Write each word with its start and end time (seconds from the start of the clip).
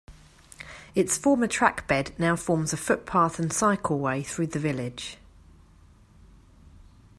Its 0.95 1.15
former 1.15 1.45
trackbed 1.47 2.17
now 2.17 2.35
forms 2.35 2.73
a 2.73 2.77
footpath 2.77 3.37
and 3.37 3.51
cycleway 3.51 4.25
through 4.25 4.47
the 4.47 4.57
village. 4.57 5.19